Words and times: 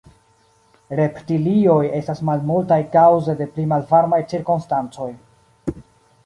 Reptilioj 0.99 1.75
estas 1.97 2.21
malmultaj 2.29 2.79
kaŭze 2.97 3.37
de 3.43 3.49
pli 3.53 3.67
malvarmaj 3.75 4.21
cirkonstancoj. 4.33 5.13